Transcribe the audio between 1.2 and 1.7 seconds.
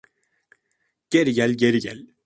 gel,